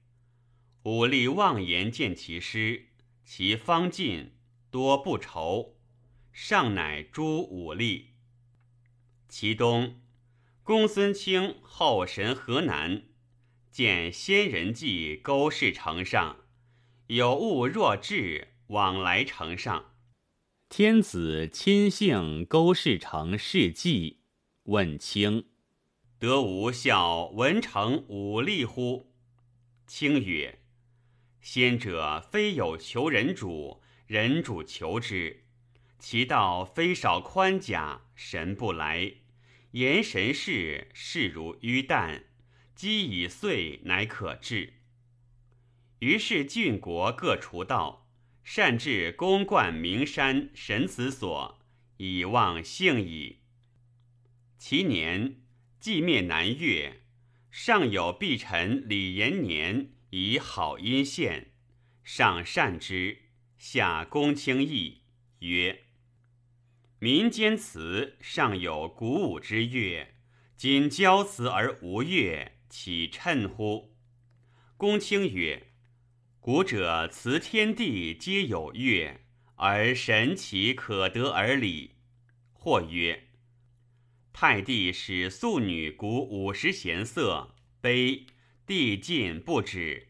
[0.84, 2.88] 武力妄言见其师，
[3.24, 4.34] 其方尽，
[4.70, 5.78] 多不愁。
[6.34, 8.16] 上乃诸武力。
[9.30, 10.02] 其东，
[10.62, 13.04] 公孙卿后神河南，
[13.72, 16.42] 见仙人迹勾氏城上，
[17.08, 19.94] 有物若至，往来城上。
[20.68, 24.20] 天子亲幸勾氏城事迹，
[24.64, 25.46] 问卿：
[26.20, 29.14] 得无效文成武力乎？
[29.88, 30.60] 卿曰：
[31.44, 35.44] 先者非有求人主，人主求之，
[36.00, 39.16] 其道非少宽甲，神不来。
[39.72, 42.24] 言神事，事如淤旦，
[42.74, 44.76] 积已碎，乃可治。
[46.00, 48.10] 于是郡国各除道，
[48.46, 51.60] 善治公冠名山神子所，
[51.98, 53.40] 以望幸矣。
[54.58, 55.42] 其年，
[55.82, 57.02] 既灭南越，
[57.52, 61.48] 上有避臣李延年以好音献，
[62.04, 63.18] 上善之，
[63.58, 65.02] 下公卿议
[65.40, 65.86] 曰。
[67.00, 70.14] 民间词尚有鼓舞之乐，
[70.56, 73.96] 今交词而无乐，岂称乎？
[74.78, 75.72] 公卿曰
[76.40, 79.20] ：“古者辞天地皆有乐，
[79.56, 81.96] 而神奇可得而礼。”
[82.54, 83.30] 或曰
[84.32, 88.28] ：“太帝使素女鼓五十弦瑟，悲
[88.66, 90.10] 帝尽不止，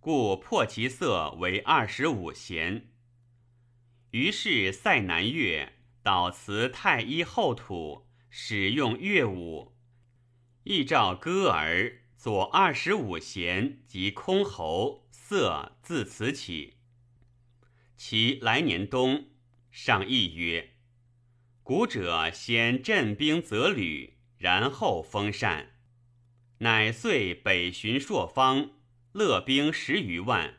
[0.00, 2.90] 故破其色为二十五弦。”
[4.12, 5.72] 于是塞南乐。
[6.04, 9.74] 导辞太医后土，使用乐舞，
[10.64, 16.74] 亦照歌儿左二十五弦及箜篌，色自此起。
[17.96, 19.30] 其来年冬，
[19.70, 20.74] 上议曰
[21.64, 25.73] ：“古者先镇兵择旅，然后封禅，
[26.58, 28.70] 乃遂北巡朔方，
[29.12, 30.54] 勒兵十余万，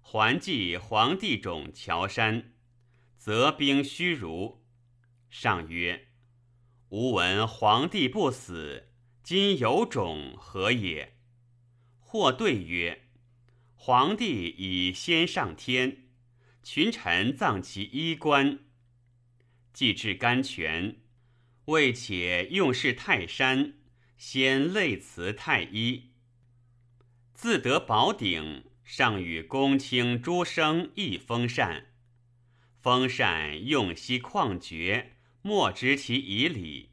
[0.00, 2.52] 还济黄帝冢桥山，
[3.16, 4.64] 则兵虚如。”
[5.30, 6.08] 上曰
[6.90, 8.88] ：“吾闻皇帝不死，
[9.22, 11.16] 今有种何也？”
[11.98, 13.02] 或对曰
[13.74, 16.08] ：“皇帝已先上天，
[16.62, 18.60] 群臣葬其衣冠，
[19.72, 20.96] 既至甘泉，
[21.66, 23.74] 未且用事泰山，
[24.16, 26.10] 先类辞太医。
[27.34, 31.86] 自得宝鼎，上与公卿诸生一封禅，
[32.80, 35.12] 封禅用息旷绝。”
[35.46, 36.90] 莫知其以礼，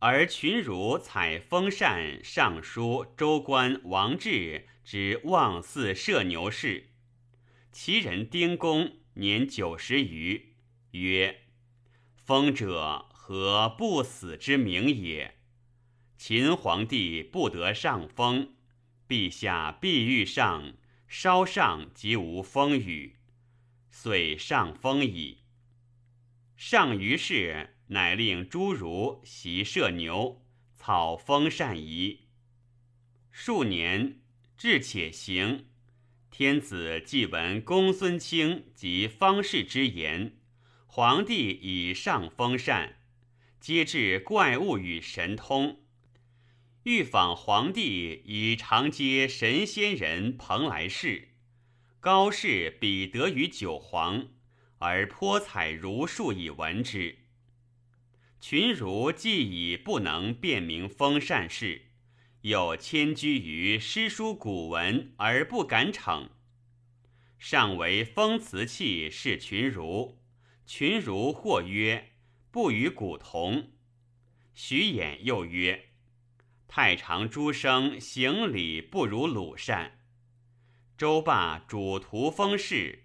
[0.00, 6.90] 而群儒采风扇上书州官王志之望祀射牛事，
[7.70, 10.52] 其人丁公年九十余，
[10.90, 11.44] 曰
[12.14, 15.38] ：“风者何不死之名也？
[16.24, 18.54] 秦皇帝不得上风，
[19.08, 20.74] 陛下必欲上，
[21.08, 23.16] 稍上即无风雨，
[23.90, 25.38] 遂上风矣。
[26.56, 32.20] 上于是。”乃令诸儒习射牛，草风善仪。
[33.32, 34.20] 数年
[34.56, 35.66] 至且行，
[36.30, 40.38] 天子既闻公孙卿及方士之言，
[40.86, 43.00] 皇帝以上封禅，
[43.58, 45.81] 皆至怪物与神通，
[46.84, 51.28] 欲访皇帝以长接神仙人蓬莱氏，
[52.00, 54.26] 高士彼得于九皇，
[54.78, 57.18] 而颇采儒术以闻之。
[58.40, 61.82] 群儒既已不能辨明风善事，
[62.40, 66.30] 又迁居于诗书古文而不敢逞。
[67.38, 70.20] 上为封辞器是群儒，
[70.66, 72.10] 群儒或曰
[72.50, 73.70] 不与古同。
[74.52, 75.90] 徐衍又曰
[76.74, 79.98] 太常诸生行礼不如鲁善。
[80.96, 83.04] 周霸主图封事，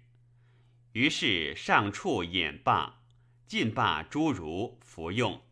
[0.92, 3.02] 于是上处引罢。
[3.46, 5.42] 进罢诸儒服用。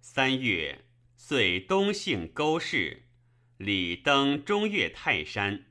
[0.00, 3.04] 三月，遂东幸勾氏，
[3.58, 5.66] 礼登中岳泰山。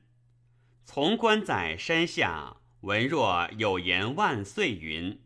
[0.86, 5.20] 从官在山下，闻若有言万岁云。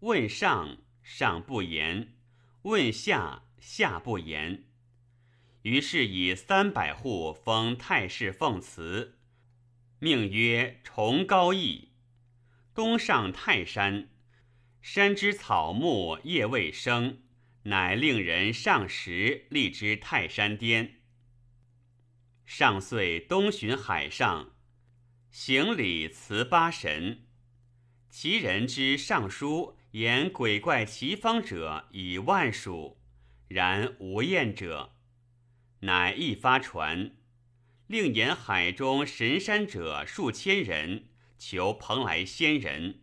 [0.00, 2.08] 问上，上不言；
[2.62, 4.64] 问下，下不言。
[5.64, 9.16] 于是以三百户封太师奉祠，
[9.98, 11.92] 命曰崇高义。
[12.74, 14.10] 东上泰山。
[14.82, 17.22] 山之草木叶未生，
[17.62, 21.00] 乃令人上石立之泰山巅。
[22.44, 24.52] 上岁东巡海上，
[25.30, 27.24] 行礼辞八神。
[28.10, 32.98] 其人之上书言鬼怪奇方者以万数，
[33.48, 34.93] 然无厌者。
[35.84, 37.14] 乃一发传，
[37.88, 43.02] 令言海中神山者数千人，求蓬莱仙人。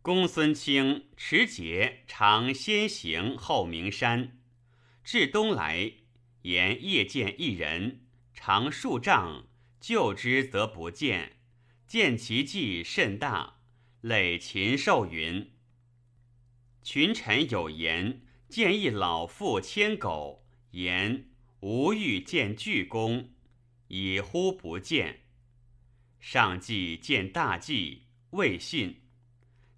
[0.00, 4.38] 公孙卿持节常先行后名山，
[5.02, 5.92] 至东来，
[6.42, 9.46] 言夜见一人，长数丈，
[9.78, 11.36] 救之则不见，
[11.86, 13.58] 见其迹甚大，
[14.00, 15.52] 累禽兽云。
[16.82, 21.28] 群臣有言，见一老妇牵狗，言
[21.66, 23.30] 无欲见巨公，
[23.88, 25.20] 已乎不见。
[26.20, 29.00] 上计见大计，未信。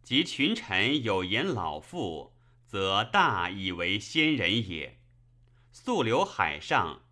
[0.02, 4.98] 及群臣有言老妇，则大以为先人也。
[5.70, 7.02] 溯流海上，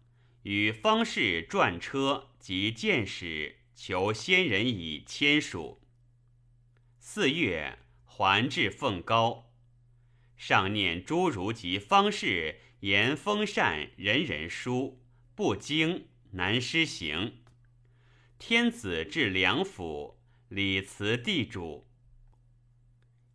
[0.43, 5.81] 与方士转车及见使求仙人以签署。
[6.99, 9.53] 四月，还至凤高，
[10.37, 15.01] 上念诸如及方士言风善，人人殊，
[15.35, 17.39] 不精，难施行。
[18.39, 20.21] 天子至梁府，
[20.51, 21.89] 礼辞地主。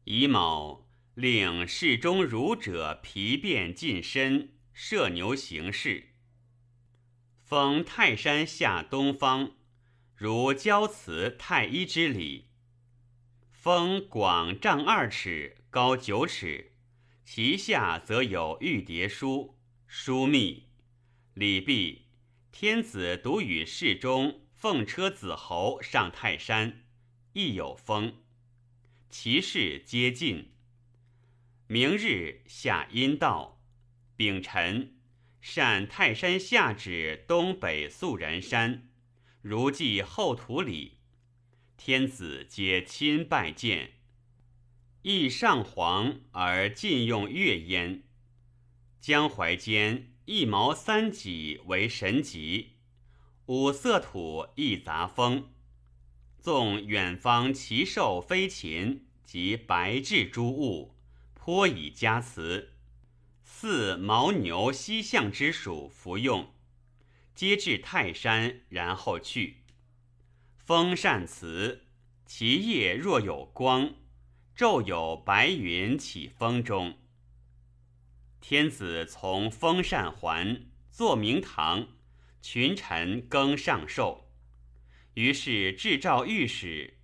[0.04, 6.10] 乙卯，令侍中儒者皮变近身，射牛行事。
[7.44, 9.54] 封泰山下东方，
[10.16, 12.50] 如交辞太一之礼。
[13.50, 16.69] 封广丈二尺，高九尺，
[17.32, 20.70] 其下则有玉蝶书，书密。
[21.36, 22.08] 礼毕，
[22.52, 26.88] 天子独与侍中奉车子侯上泰山，
[27.34, 28.24] 亦有封。
[29.12, 30.54] 其事皆尽。
[31.68, 33.62] 明日下阴道，
[34.16, 34.98] 丙辰，
[35.40, 38.90] 善泰山下指东北肃然山，
[39.44, 40.98] 如祭后土礼。
[41.78, 43.99] 天子皆亲拜见。
[45.02, 48.04] 亦上皇而禁用乐焉。
[49.00, 52.74] 江淮间一毛三戟为神级，
[53.46, 55.50] 五色土一杂风。
[56.40, 60.96] 纵远方奇兽飞禽及白质诸物，
[61.34, 62.74] 颇以加辞。
[63.44, 66.54] 似牦牛犀象之属服用，
[67.34, 69.64] 皆至泰山，然后去。
[70.58, 71.86] 风善辞，
[72.26, 73.96] 其叶若有光，
[74.60, 76.98] 昼有白云起风中。
[78.42, 81.88] 天子从风扇环，坐明堂，
[82.42, 84.30] 群臣更上寿。
[85.14, 86.98] 于是制诏御史，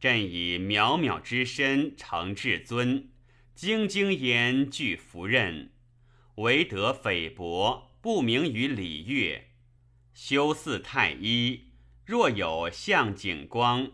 [0.00, 3.08] 朕以渺渺之身承至尊，
[3.56, 5.70] 兢兢焉具服任，
[6.38, 9.44] 唯得菲薄，不明于礼乐。
[10.12, 11.66] 修祀太医，
[12.04, 13.92] 若有向景光，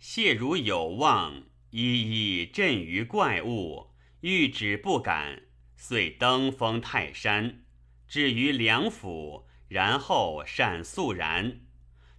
[0.00, 3.90] 谢如有望，一一震于怪物，
[4.22, 5.42] 欲止不敢，
[5.76, 7.62] 遂登封泰山，
[8.08, 11.60] 至于梁府，然后善肃然。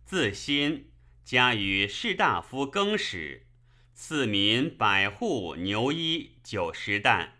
[0.06, 0.92] 自新
[1.26, 3.48] 加与士大夫更始，
[3.94, 7.34] 赐民百户牛衣九十担。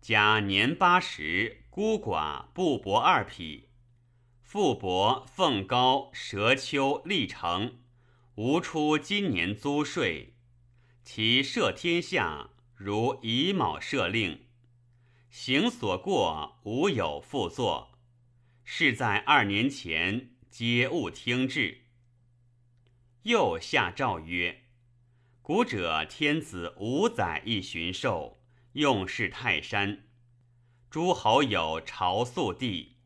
[0.00, 3.70] 加年八十，孤寡布帛二匹，
[4.42, 7.80] 富帛凤高蛇丘历城，
[8.36, 10.35] 无出今年租税。
[11.08, 14.40] 其赦天下如乙卯赦令，
[15.30, 17.96] 行所过无有复作。
[18.64, 21.84] 是在二年前，皆勿听制。
[23.22, 24.64] 又下诏曰：
[25.42, 28.42] 古者天子五载一巡狩。
[28.72, 30.08] 用事泰山，
[30.90, 32.96] 诸侯有朝宿地，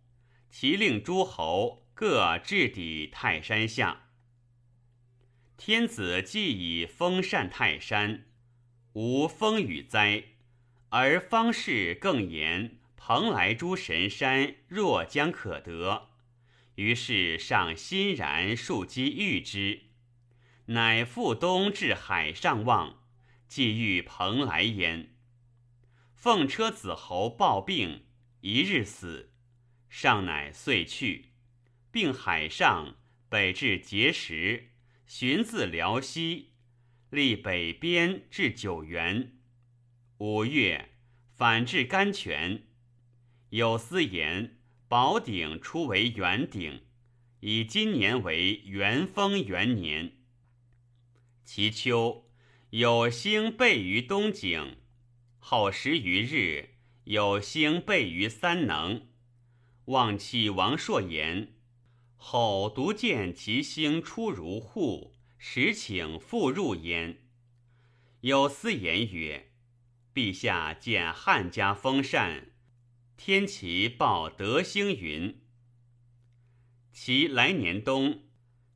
[0.49, 4.07] 其令诸侯各置抵泰山下。
[5.63, 8.25] 天子既以封禅泰山，
[8.95, 10.25] 无风雨灾，
[10.89, 16.09] 而方士更言蓬莱诸神山若将可得，
[16.77, 19.83] 于是上欣然树基遇之，
[20.65, 23.03] 乃复东至海上望，
[23.47, 25.15] 既遇蓬莱焉。
[26.15, 28.07] 奉车子侯暴病，
[28.41, 29.31] 一日死，
[29.91, 31.33] 上乃遂去，
[31.93, 32.97] 并海上
[33.29, 34.70] 北至碣石，
[35.13, 36.53] 寻自辽西，
[37.11, 39.33] 历北边至九原。
[40.19, 40.91] 五月，
[41.35, 42.69] 反至甘泉。
[43.49, 46.83] 有司言宝鼎初为元鼎，
[47.41, 50.13] 以今年为元丰元年。
[51.45, 52.31] 其秋，
[52.71, 54.77] 有星背于东井。
[55.41, 59.09] 后十余日，有星备于三能。
[59.87, 61.57] 望起王朔言，
[62.23, 67.23] 后独见其星出如户，实请复入焉。
[68.21, 69.53] 有司言曰
[70.15, 72.53] ：“陛下见汉家封禅，
[73.17, 75.41] 天齐报德星云。
[76.93, 78.25] 其来年冬，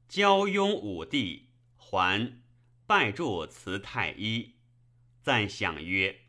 [0.09, 2.41] 交雍武帝还
[2.87, 4.55] 拜祝辞太医，
[5.21, 6.23] 赞享曰。”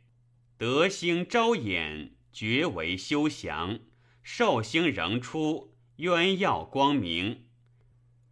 [0.57, 3.79] 德星昭衍，绝为休祥；
[4.21, 7.45] 寿星仍出，鸳耀光明。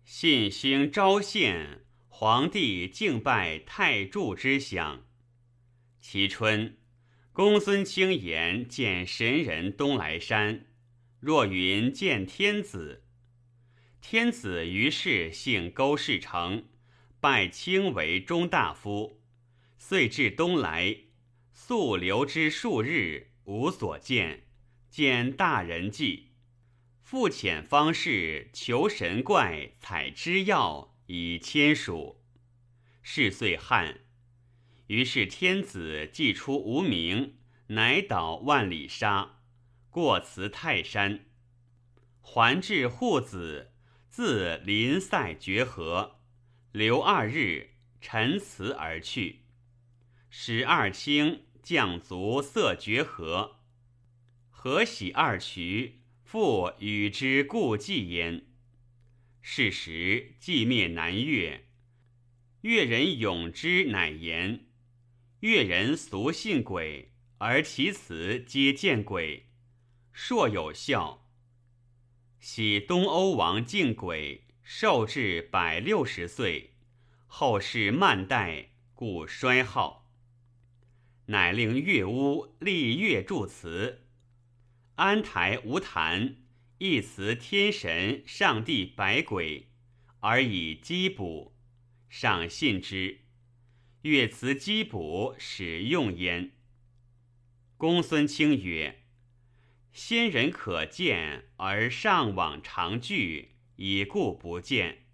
[0.03, 5.05] 信星昭现，皇帝敬拜太柱之享。
[6.01, 6.77] 其春，
[7.31, 10.65] 公孙卿言见神人东来山，
[11.21, 13.05] 若云见天子。
[14.01, 16.65] 天子于是姓勾氏成，
[17.21, 19.21] 拜卿为中大夫，
[19.77, 20.97] 遂至东来。
[21.53, 24.47] 素留之数日，无所见。
[24.89, 26.32] 见大人迹，
[27.13, 32.23] 复遣方士求神怪，采之药以签署。
[33.03, 33.99] 事遂汉。
[34.87, 37.37] 于是天子既出无名，
[37.67, 39.41] 乃导万里沙，
[39.91, 41.27] 过辞泰山，
[42.19, 43.73] 还至户子，
[44.09, 46.19] 自临塞绝河，
[46.71, 49.41] 留二日，陈辞而去。
[50.31, 51.45] 使二卿。
[51.61, 53.59] 将卒色绝河，
[54.49, 56.01] 何喜二渠，
[56.33, 58.47] 复与之故祭焉。
[59.43, 61.65] 是时既灭南越，
[62.61, 64.65] 越人勇之乃言：
[65.41, 69.45] 越人俗信鬼，而其辞皆见鬼，
[70.11, 71.29] 硕有效。
[72.39, 76.73] 喜东欧王敬鬼，寿至百六十岁，
[77.27, 80.11] 后世慢代，故衰号。
[81.27, 84.02] 乃令乐巫立乐祝词，
[84.95, 86.35] 安台无坛，
[86.77, 89.69] 一辞天神、上帝、百鬼，
[90.19, 91.55] 而以积卜，
[92.09, 93.21] 上信之。
[94.03, 96.51] 乐辞积卜，使用焉。
[97.75, 99.03] 公孙卿曰
[99.91, 105.05] ：“先人可见，而上往常聚，已故不见。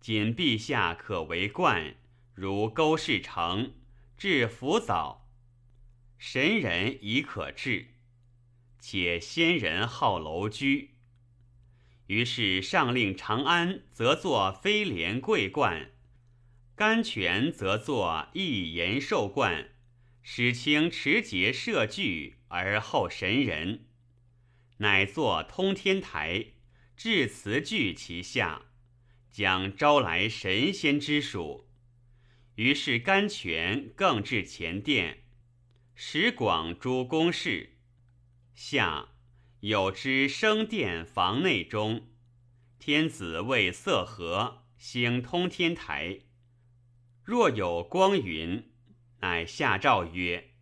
[0.00, 1.96] 今陛下可为冠，
[2.34, 3.72] 如勾氏成，
[4.18, 5.30] 至浮藻。”
[6.18, 7.86] 神人已可治，
[8.78, 10.90] 且先人好楼居，
[12.06, 15.90] 于是上令长安则作飞廉桂冠，
[16.74, 19.70] 甘泉则作一延寿冠，
[20.22, 23.86] 使清持节设具而后神人，
[24.78, 26.46] 乃作通天台，
[26.96, 28.66] 置词具其下，
[29.30, 31.68] 将招来神仙之属。
[32.54, 35.24] 于是甘泉更置前殿。
[36.00, 37.77] 使广诸公事，
[38.60, 39.10] 夏
[39.60, 42.08] 有之升殿房内中，
[42.80, 46.22] 天子为色和，兴通天台。
[47.22, 48.68] 若有光云，
[49.20, 50.54] 乃下诏曰：“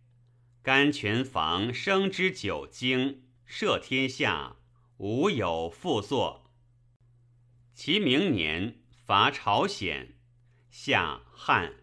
[0.61, 4.57] 甘泉房生之九经，摄天下，
[4.97, 6.51] 无有复作。”
[7.73, 10.19] 其明年伐朝鲜，
[10.69, 11.73] 夏汉。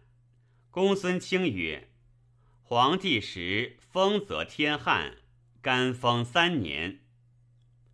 [0.71, 1.91] 公孙卿曰
[2.63, 5.17] ：“皇帝时封则天旱。”
[5.65, 6.99] 干封三年，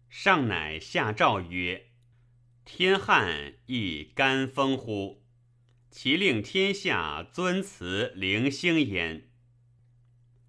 [0.09, 1.86] 上乃下诏曰
[2.65, 5.24] ：“天旱亦干封乎？
[5.89, 9.30] 其令天下尊祠灵星焉。”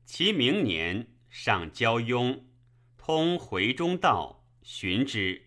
[0.05, 2.45] 其明年，上交雍，
[2.99, 5.43] 通回中道，寻之。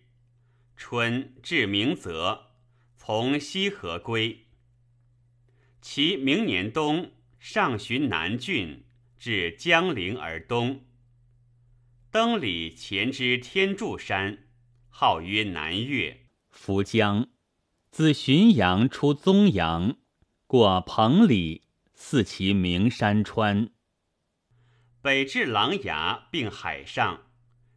[0.78, 2.52] 春至明泽，
[2.96, 4.46] 从西河归。
[5.82, 8.82] 其明年冬，上寻南郡，
[9.18, 10.82] 至江陵而东。
[12.18, 14.46] 登里前之天柱山，
[14.88, 16.28] 号曰南岳。
[16.50, 17.28] 涪江，
[17.90, 19.98] 自浔阳出宗阳，
[20.46, 23.68] 过彭里，似其名山川。
[25.02, 27.24] 北至琅琊，并海上。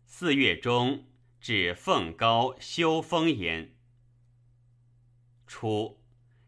[0.05, 1.09] 四月中，
[1.41, 3.75] 至凤高修峰焉。
[5.45, 5.99] 初，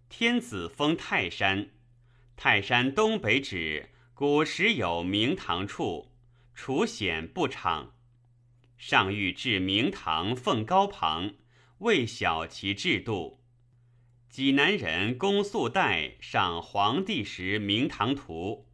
[0.08, 1.72] 天子封泰山。
[2.38, 6.11] 泰山东北指，古时有明堂处。
[6.54, 7.95] 楚显不敞，
[8.78, 11.34] 上欲至明堂奉高旁，
[11.80, 13.41] 未晓其制度。
[14.30, 18.68] 济南人公素代上皇帝时明堂图，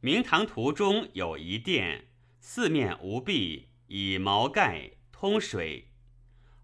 [0.00, 5.88] 明堂图中有一殿，四面无壁，以毛盖，通水，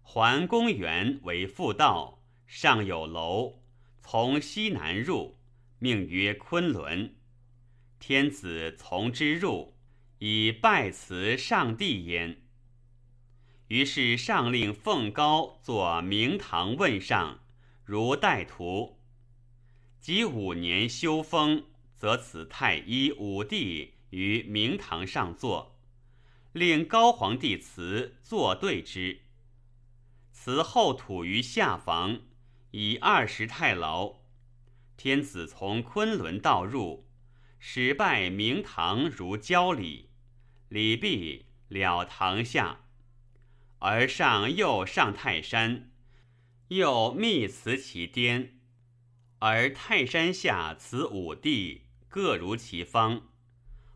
[0.01, 3.61] 环公园为复道，上有楼，
[3.99, 5.37] 从西南入，
[5.79, 7.15] 命曰昆仑。
[7.99, 9.74] 天子从之入。
[10.19, 12.41] 以拜辞上帝焉。
[13.67, 17.39] 于是上令奉高作明堂问上，
[17.83, 18.99] 如待图。
[19.99, 25.75] 及五年修封，则此太医武帝于明堂上坐，
[26.53, 29.21] 令高皇帝祠坐对之。
[30.31, 32.19] 祠后土于下房，
[32.69, 34.17] 以二十太牢。
[34.95, 37.04] 天子从昆仑道入。
[37.67, 40.11] 始拜明堂如郊礼，
[40.69, 42.85] 礼毕了堂下，
[43.79, 45.89] 而上又上泰山，
[46.67, 48.59] 又密辞其巅，
[49.39, 53.29] 而泰山下此五帝各如其方，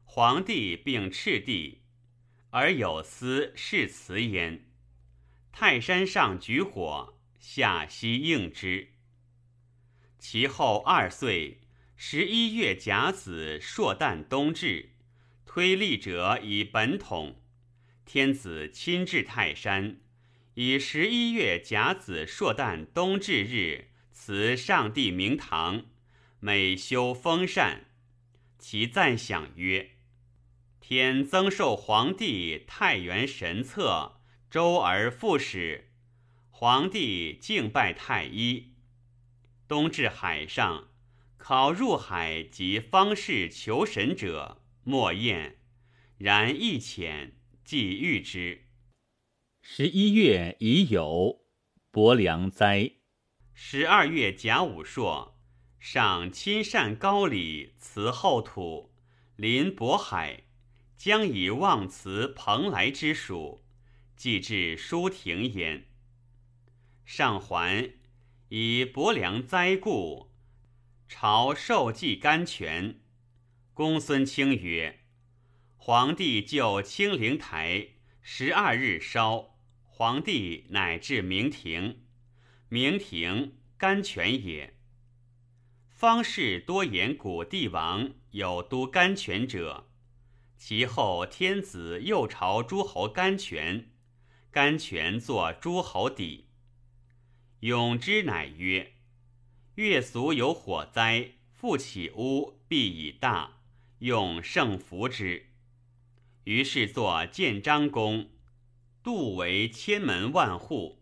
[0.04, 1.84] 皇帝并赤帝，
[2.50, 4.66] 而有司是辞焉。
[5.52, 8.94] 泰山上举火，下息应之。
[10.18, 11.60] 其后二岁。
[12.02, 14.92] 十一月甲子，朔旦冬至，
[15.46, 17.42] 推历者以本统。
[18.06, 20.00] 天子亲至泰山，
[20.54, 25.88] 以十一月甲子，朔旦冬至日辞上帝明堂，
[26.40, 27.88] 每修封禅。
[28.58, 29.98] 其赞享曰
[30.80, 35.92] ：“天增寿皇帝太元神策，周而复始。
[36.50, 38.76] 皇帝敬拜太医，
[39.68, 40.86] 冬至海上。”
[41.40, 45.56] 考入海及方士求神者，莫厌。
[46.18, 48.66] 然亦浅，即遇之。
[49.62, 51.46] 十一月已有
[51.90, 52.92] 伯良哉。
[53.54, 55.40] 十二月甲午朔，
[55.80, 58.94] 上亲善高里辞后土，
[59.38, 60.44] 临渤海，
[60.98, 63.64] 将以望辞蓬莱之属，
[64.18, 65.86] 即至舒亭焉。
[67.06, 67.94] 上还，
[68.50, 70.29] 以伯良哉故。
[71.12, 73.00] 朝受祭甘泉，
[73.74, 75.00] 公孙卿曰
[75.76, 79.58] ：“皇帝就清灵台，十二日烧。
[79.82, 82.04] 皇帝乃至明庭，
[82.70, 84.76] 明庭甘泉也。
[85.90, 89.90] 方士多言古帝王有都甘泉者，
[90.58, 93.90] 其后天子又朝诸侯甘泉，
[94.52, 96.50] 甘泉作诸侯底。
[97.62, 98.94] 永之乃曰。”
[99.80, 103.62] 月俗有火灾，复起屋，必以大
[104.00, 105.54] 用圣服之。
[106.44, 108.30] 于是作建章宫，
[109.02, 111.02] 度为千门万户。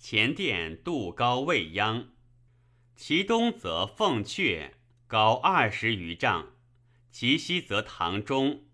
[0.00, 2.08] 前殿度高未央，
[2.96, 4.72] 其东则凤阙，
[5.06, 6.56] 高二十余丈；
[7.12, 8.64] 其西则堂中，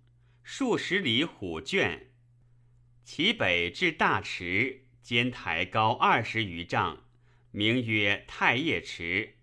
[0.43, 2.09] 数十里虎圈。
[3.05, 7.05] 其北至大池，尖台高二十余丈。
[7.51, 9.37] 名曰太液池，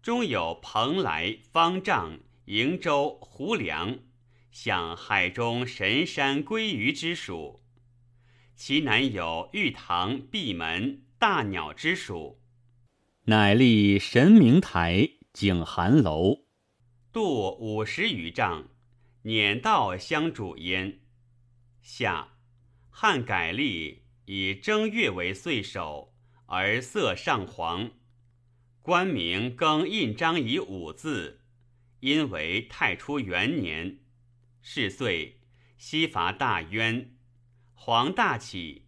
[0.00, 3.98] 中有蓬莱、方丈、瀛洲、湖梁，
[4.50, 7.64] 像海中神山鲑鱼之属。
[8.54, 12.40] 其南有玉堂闭门大鸟之属。
[13.24, 16.44] 乃立神明台，景寒楼，
[17.12, 18.68] 度五十余丈，
[19.24, 21.00] 辇道相主焉。
[21.82, 22.34] 下，
[22.90, 26.13] 汉改历以正月为岁首，
[26.46, 27.90] 而色上黄。
[28.82, 31.40] 官名更印章以五字，
[32.00, 33.98] 因为太初元年，
[34.60, 35.40] 是岁，
[35.78, 37.14] 西伐大渊，
[37.74, 38.84] 黄大起。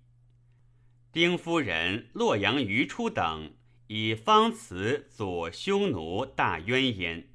[1.13, 3.55] 丁夫人洛阳余出等
[3.87, 7.29] 以方辞左匈奴大渊焉。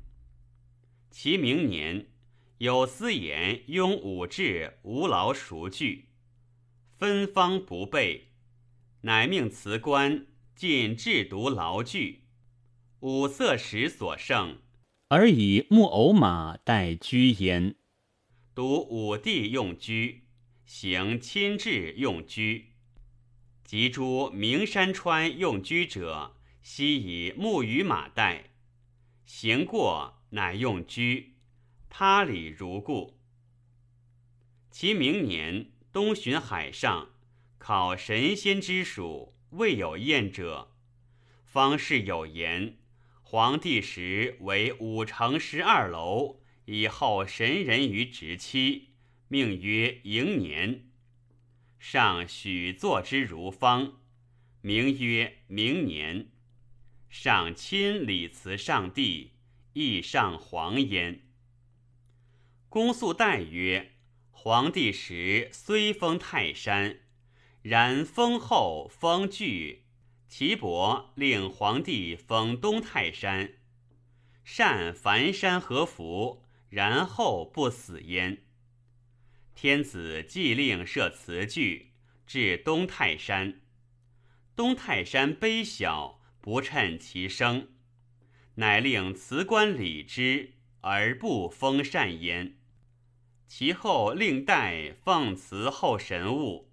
[1.09, 2.07] 其明年，
[2.59, 6.09] 有司言拥武志无劳熟具，
[6.97, 8.30] 芬芳不备，
[9.01, 12.23] 乃命辞官尽制毒牢具。
[12.99, 14.59] 五色石所剩，
[15.07, 17.75] 而以木偶马代居焉。
[18.53, 20.25] 独武帝用居，
[20.65, 22.73] 行亲至用居。
[23.63, 28.51] 及诸名山川用居者，悉以木与马代。
[29.25, 31.35] 行过，乃用居，
[31.89, 33.17] 他礼如故。
[34.69, 37.09] 其明年，东巡海上，
[37.63, 40.71] 考神仙之属，未有验者。
[41.45, 42.79] 方士有言。
[43.21, 48.95] 皇帝时为五城十二楼，以后神人于直期，
[49.27, 50.89] 命曰迎年。
[51.77, 54.01] 上许作之如方，
[54.61, 56.31] 名曰明年。
[57.09, 59.33] 上亲礼辞上帝，
[59.73, 61.21] 亦上皇焉。
[62.69, 63.91] 公肃代曰：
[64.31, 67.01] 皇帝时虽封泰山，
[67.61, 69.83] 然封后封具。
[70.27, 73.55] 岐伯令皇帝封东泰山，
[74.45, 78.45] 善凡山和服，然后不死焉。
[79.53, 81.91] 天子既令设祠具，
[82.25, 83.59] 至东泰山。
[84.55, 87.67] 东泰山卑小，不称其声，
[88.55, 92.57] 乃令辞官礼之，而不封善焉。
[93.47, 96.70] 其后令代奉祠后神物，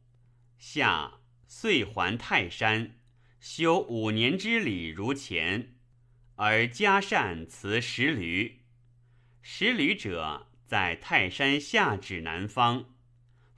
[0.59, 2.97] 下遂还泰山。
[3.41, 5.77] 修五年之礼如前，
[6.35, 8.63] 而加善辞十驴。
[9.41, 12.97] 十驴者，在泰山下指南方，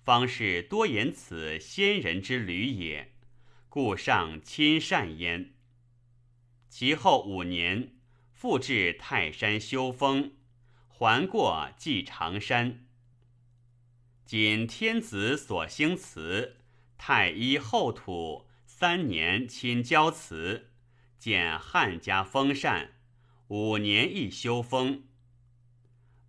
[0.03, 3.15] 方是多言此仙人之旅也，
[3.71, 5.55] 故上亲善焉。
[6.69, 7.95] 其后五年，
[8.31, 10.35] 复至泰山修封，
[10.89, 12.87] 还过祭长山。
[14.27, 16.60] 今天子所兴祠，
[17.03, 18.47] 太医后土。
[18.67, 20.71] 三年亲交祠，
[21.19, 22.93] 见汉家封禅；
[23.49, 25.05] 五年亦修封。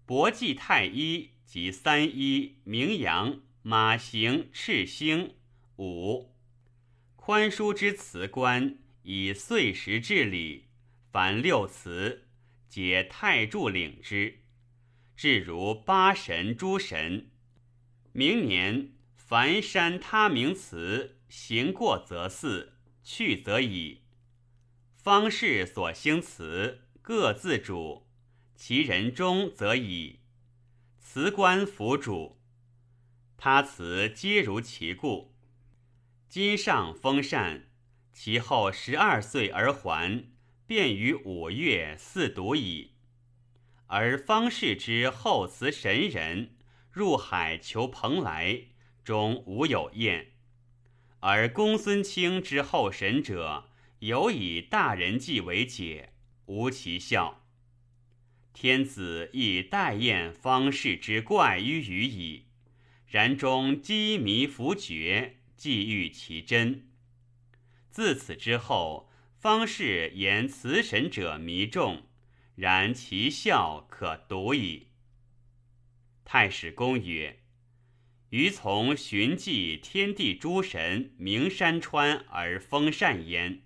[0.06, 5.36] 博济太医及三医名扬、马行、赤星
[5.78, 6.34] 五
[7.16, 10.66] 宽恕之辞官，以岁时治理，
[11.10, 12.28] 凡六祠，
[12.68, 14.40] 皆太柱领之。
[15.16, 17.30] 至如八神诸神，
[18.12, 18.92] 明年
[19.32, 21.16] 凡山他名祠。
[21.30, 24.02] 行过则祀，去则已。
[24.94, 28.10] 方士所兴祠，各自主，
[28.56, 30.20] 其人中则已。
[31.00, 32.42] 辞官服主，
[33.38, 35.34] 他祠皆如其故。
[36.28, 37.70] 今上封禅，
[38.12, 40.26] 其后十二岁而还，
[40.68, 42.96] 便于五月四笃矣。
[43.88, 46.58] 而方士之后辞神人
[46.92, 48.64] 入海求蓬莱，
[49.04, 50.32] 终无有验。
[51.20, 56.14] 而公孙卿之后神者，有以大人计为解，
[56.46, 57.44] 无其效。
[58.54, 62.46] 天子亦待验方士之怪于语矣。
[63.08, 66.88] 然终机迷弗绝，既欲其真。
[67.90, 72.04] 自此之后，方士言辞神者弥众，
[72.56, 74.88] 然其效可读矣。
[76.24, 77.41] 太史公曰。
[78.32, 83.62] 余从寻迹天地诸神名山川而封禅焉。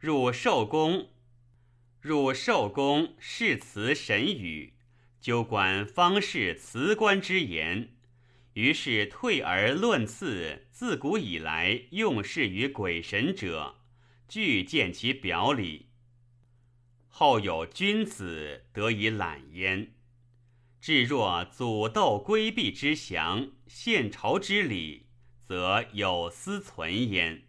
[0.00, 1.10] 入寿宫，
[2.00, 4.74] 入寿宫视辞神语，
[5.20, 7.94] 究观方士辞官之言。
[8.54, 13.76] 于是退而论次，自古以来用事于鬼神者，
[14.28, 15.90] 俱见其表里。
[17.06, 19.94] 后有君子得以览焉。
[20.80, 25.06] 至若祖斗规避之祥，献朝之礼，
[25.46, 27.47] 则有司存焉。